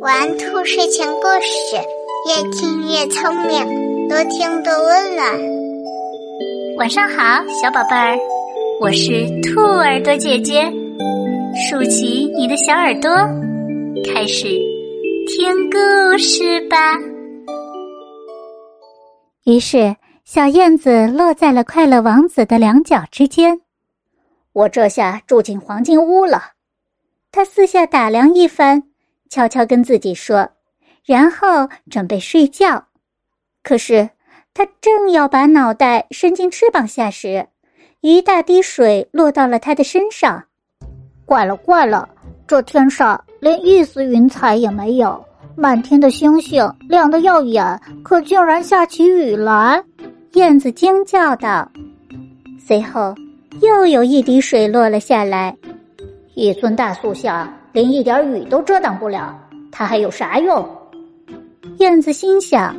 [0.00, 1.76] 玩兔睡前故事，
[2.28, 5.26] 越听越聪明，多听多温暖。
[6.76, 8.18] 晚上好，小宝贝儿，
[8.82, 10.70] 我是兔耳朵姐姐，
[11.70, 13.10] 竖起你的小耳朵，
[14.12, 14.48] 开始
[15.28, 16.98] 听故事吧。
[19.46, 23.62] 于是，小燕子落在了快乐王子的两脚之间。
[24.52, 26.53] 我这下住进黄金屋了。
[27.34, 28.84] 他四下打量一番，
[29.28, 30.48] 悄悄跟自己说，
[31.04, 32.86] 然后准备睡觉。
[33.64, 34.08] 可是
[34.54, 37.48] 他正要把脑袋伸进翅膀下时，
[38.02, 40.44] 一大滴水落到了他的身上。
[41.26, 42.08] 怪了怪了，
[42.46, 45.20] 这天上连一丝云彩也没有，
[45.56, 49.82] 满天的星星亮得耀眼，可竟然下起雨来！
[50.34, 51.68] 燕子惊叫道。
[52.64, 53.12] 随后，
[53.60, 55.56] 又有一滴水落了下来。
[56.34, 59.38] 一尊大塑像连一点雨都遮挡不了，
[59.70, 60.68] 它还有啥用？
[61.78, 62.76] 燕子心想：“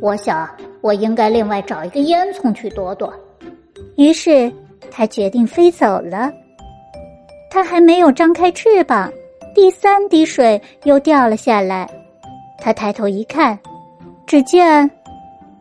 [0.00, 0.48] 我想
[0.80, 3.12] 我应该另外找一个烟囱去躲躲。”
[3.96, 4.52] 于是
[4.90, 6.32] 他决定飞走了。
[7.50, 9.10] 他还没有张开翅膀，
[9.54, 11.88] 第三滴水又掉了下来。
[12.58, 13.58] 他抬头一看，
[14.26, 14.90] 只见……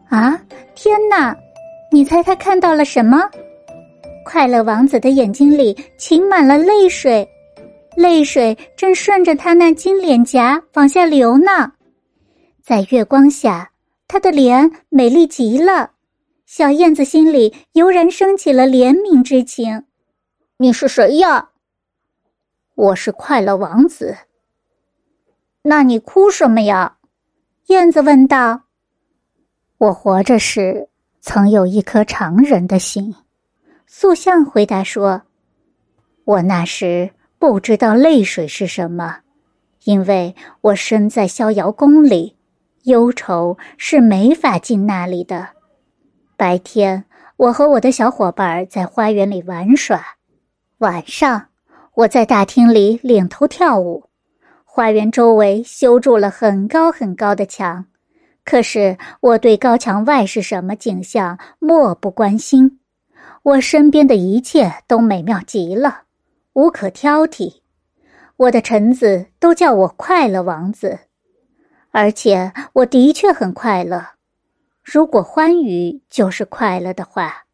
[0.09, 0.39] 啊，
[0.75, 1.35] 天哪！
[1.91, 3.29] 你猜他看到了什么？
[4.23, 7.27] 快乐王子的眼睛里噙满了泪水，
[7.95, 11.71] 泪水正顺着他那金脸颊往下流呢。
[12.63, 13.71] 在月光下，
[14.07, 15.91] 他的脸美丽极了。
[16.45, 19.85] 小燕子心里油然升起了怜悯之情。
[20.57, 21.49] “你是谁呀
[22.75, 24.15] ？”“我是快乐王子。
[25.63, 26.97] ”“那你哭什么呀？”
[27.67, 28.63] 燕子问道。
[29.79, 30.89] “我活着时
[31.21, 33.15] 曾有一颗常人的心。”
[33.93, 35.23] 塑像回答说
[36.23, 39.17] ：“我那时不知道泪水是什么，
[39.83, 42.37] 因为我身在逍遥宫里，
[42.83, 45.49] 忧愁是没法进那里的。
[46.37, 47.03] 白天，
[47.35, 49.99] 我和我的小伙伴在花园里玩耍；
[50.77, 51.47] 晚上，
[51.95, 54.05] 我在大厅里领头跳舞。
[54.63, 57.85] 花园周围修筑了很高很高的墙，
[58.45, 62.77] 可是我对高墙外是什么景象漠不关心。”
[63.43, 66.03] 我身边的一切都美妙极了，
[66.53, 67.61] 无可挑剔。
[68.37, 70.99] 我的臣子都叫我快乐王子，
[71.89, 74.05] 而且我的确很快乐。
[74.83, 77.45] 如果欢愉就是快乐的话，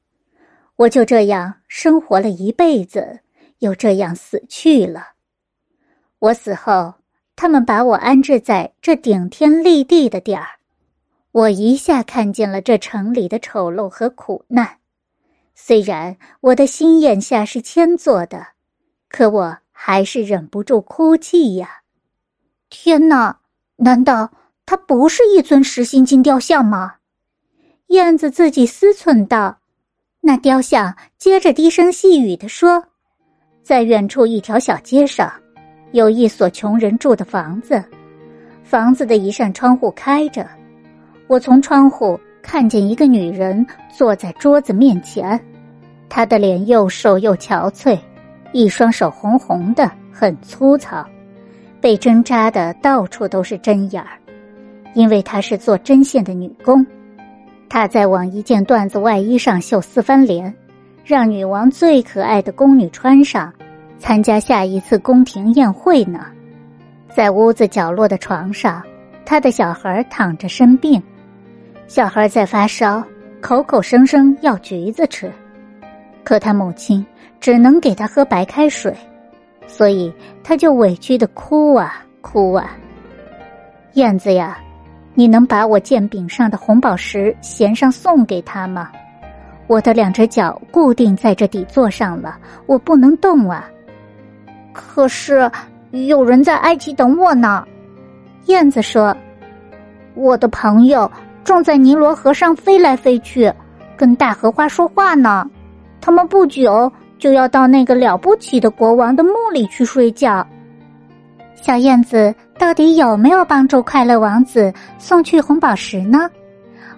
[0.76, 3.20] 我就这样生活了一辈子，
[3.60, 5.12] 又这样死去了。
[6.20, 6.96] 我死后，
[7.38, 10.48] 他们把我安置在这顶天立地的地儿，
[11.32, 14.77] 我一下看见了这城里的丑陋和苦难。
[15.60, 18.46] 虽然我的心眼下是铅做的，
[19.10, 21.82] 可我还是忍不住哭泣呀！
[22.70, 23.40] 天哪，
[23.78, 24.32] 难道
[24.68, 26.98] 它不是一尊实心金雕像吗？
[27.88, 29.58] 燕子自己思忖道。
[30.22, 32.82] 那雕像接着低声细语地说
[33.64, 35.34] ：“在远处一条小街上，
[35.92, 37.84] 有一所穷人住的房子，
[38.64, 40.48] 房子的一扇窗户开着，
[41.26, 42.18] 我从窗户。”
[42.48, 45.38] 看见一个女人坐在桌子面前，
[46.08, 48.00] 她的脸又瘦又憔悴，
[48.54, 51.06] 一双手红红的，很粗糙，
[51.82, 54.18] 被针扎的到处都是针眼儿，
[54.94, 56.84] 因为她是做针线的女工。
[57.68, 60.52] 她在往一件缎子外衣上绣四番莲，
[61.04, 63.54] 让女王最可爱的宫女穿上，
[64.00, 66.26] 参加下一次宫廷宴会呢。
[67.14, 68.82] 在屋子角落的床上，
[69.26, 71.04] 她的小孩躺着生病。
[71.88, 73.02] 小孩在发烧，
[73.40, 75.32] 口口声声要橘子吃，
[76.22, 77.04] 可他母亲
[77.40, 78.94] 只能给他喝白开水，
[79.68, 82.76] 所以他就委屈的哭啊哭啊。
[83.94, 84.60] 燕子呀，
[85.14, 88.92] 你能把我剑柄上的红宝石衔上送给他吗？
[89.68, 93.66] 我的两只脚固定在这底座上了，我不能动啊。
[94.74, 95.50] 可是
[95.92, 97.66] 有人在埃及等我呢。
[98.48, 99.16] 燕子说
[100.16, 101.10] ：“我的朋友。”
[101.48, 103.50] 正在尼罗河上飞来飞去，
[103.96, 105.50] 跟大荷花说话呢。
[106.02, 110.46] 他们不久就要到那个了不起的国王的墓里去睡觉。
[111.56, 116.30] 小燕子到底有没有帮助快乐王子送去红宝石呢？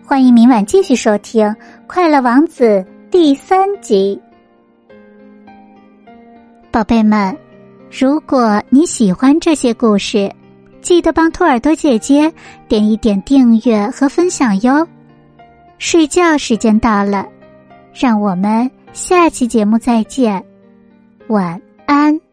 [0.04, 1.46] 欢迎明晚继续收听
[1.86, 2.66] 《快乐王子》
[3.12, 4.20] 第三集。
[6.72, 7.38] 宝贝们，
[7.92, 10.28] 如果你喜欢这些故事。
[10.82, 12.32] 记得帮兔耳朵姐姐
[12.68, 14.88] 点一点订阅和分享哟。
[15.78, 17.26] 睡觉时间到了，
[17.94, 20.44] 让我们下期节目再见，
[21.28, 22.29] 晚安。